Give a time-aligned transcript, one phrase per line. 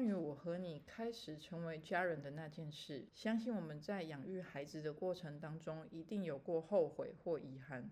[0.00, 7.90] 关于我和你开始成为家人的那件事，相信我们在养育孩子的过程当中，一定有过后悔或遗憾。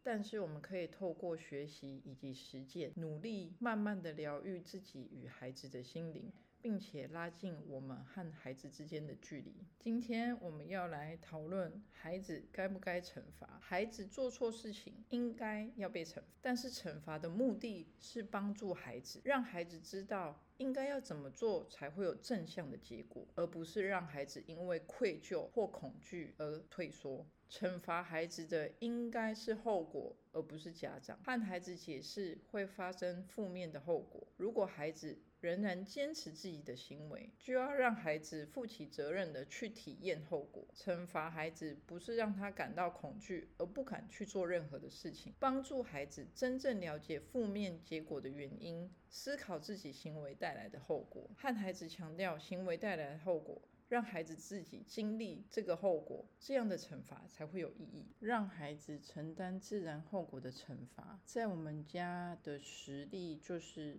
[0.00, 6.32] 但是我们可以透过学习以及实践，努力慢慢的疗愈自己与孩子的心灵。
[6.60, 9.54] 并且拉近我们和孩子之间的距离。
[9.78, 13.58] 今天我们要来讨论孩子该不该惩罚。
[13.60, 27.26] 孩子做错事情应该要被惩罚，但是惩罚的目的是帮助孩子，让孩子知道应该要怎么做才会有正向的结果，而不是让孩子因为愧疚或恐惧而退缩。
[27.50, 31.18] 惩罚孩子的应该是后果，而不是家长。
[31.24, 34.28] 和孩子解释会发生负面的后果。
[34.36, 40.66] 如果孩子仍然坚持自己的行为，就要让孩子负起责任的去体验后果。
[40.74, 53.62] 惩罚孩子不是让他感到恐惧而不敢去做任何的事情，帮助孩子真正了解负面结果的原因，思考自己行为带来的后果，和孩子强调行为带来的后果。
[53.88, 58.06] 让孩子自己经历这个后果，这样的惩罚才会有意义。
[58.20, 63.98] 让孩子承担自然后果的惩罚，在我们家的实例就是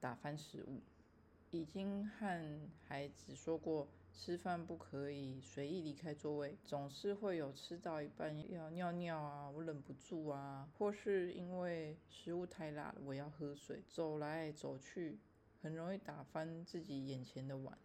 [0.00, 0.80] 打翻食物。
[1.52, 15.18] 已经和孩子说过，吃饭不可以随意离开座位，总是会有吃到一半要尿尿啊，我忍不住啊，或是因为食物太辣了，我要喝水，走来走去，
[15.62, 17.78] 很容易打翻自己眼前的碗。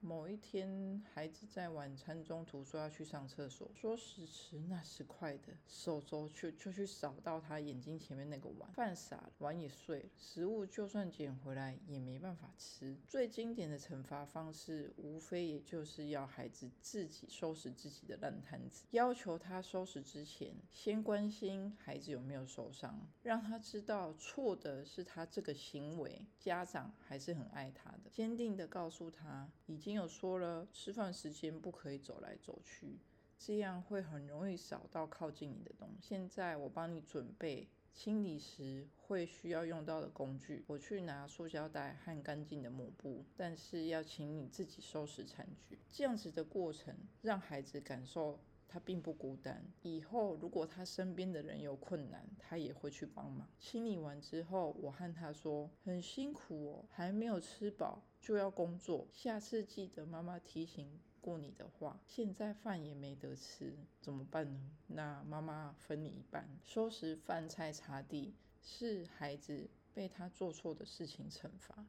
[0.00, 12.96] 某一天，孩子在晚餐中途说要去上厕所，说时迟那时快的，手肘去就去扫到他眼睛前面那个碗，饭洒了，碗也碎了，食物就算捡回来也没办法吃。
[13.08, 29.87] 最经典的惩罚方式，无非也就是要孩子自己收拾自己的烂摊子，要求他收拾之前，先关心孩子有没有受伤，让他知道错的是他这个行为，家长还是很爱他的，坚定的告诉他已经。
[29.88, 32.98] 已经有说了，吃饭时间不可以走来走去，
[33.38, 36.06] 这样会很容易扫到靠近你的东西。
[36.06, 45.78] 现在我帮你准备清理时会需要用到的工具，我去拿塑胶袋和干净的抹布，但是要请你自己收拾餐具。
[45.90, 53.48] 这样子的过程让孩子感受他并不孤单，以后如果他身边的人有困难，他也会去帮忙。
[53.58, 61.98] 清理完之后，我和他说：“很辛苦哦，还没有吃饱。”就要工作，下次记得妈妈提醒过你的话。
[62.06, 64.60] 现在饭也没得吃，怎么办呢？
[64.88, 66.46] 那妈妈分你一半。
[66.62, 71.86] 收拾饭菜、擦地，是孩子被他做错的事情惩罚。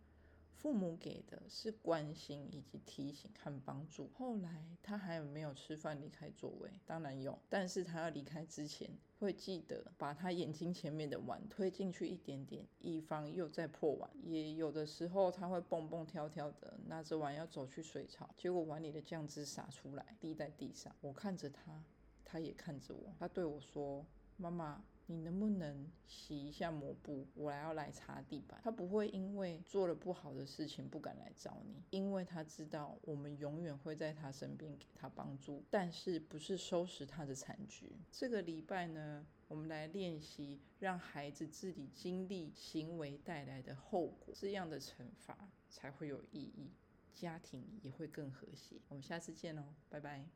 [0.62, 4.10] 父母给的是关心以及提醒和帮助。
[4.14, 6.70] 后来他还有没有吃饭离开座位？
[6.86, 8.90] 当然有，但是他要离开之前
[9.20, 14.10] 会记得把他眼睛前面的碗推进去一点点，以防又再破碗。
[14.22, 20.94] 也有的时候他会蹦蹦跳跳的拿着碗要走去水槽，结果碗里的酱汁洒出来滴在地上。
[21.00, 21.82] 我看着他，
[22.26, 24.06] 他也看着我，他对我说
[24.36, 27.26] ：“妈妈。”你能不能洗一下抹布？
[27.34, 28.62] 我还要来擦地板。
[28.64, 37.92] 他不会因为做了不好的事情不敢来找你，因为他知道我们永远会在他身边给他帮助，但是不是收拾他的残局。
[38.12, 46.70] 这个礼拜呢，我们来练习让孩子自己经历行为带来的后果，这样的惩罚才会有意义，
[47.16, 48.76] 家庭也会更和谐。
[48.88, 50.24] 我们下次见哦，拜拜。